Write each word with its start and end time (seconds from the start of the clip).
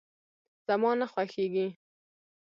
زما 0.67 0.91
نه 0.99 1.07
خوښيږي. 1.11 1.67